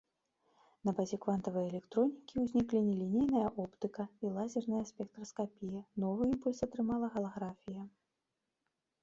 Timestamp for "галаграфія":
7.19-7.83